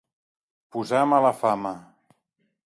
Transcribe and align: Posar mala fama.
Posar 0.75 1.03
mala 1.11 1.33
fama. 1.43 1.75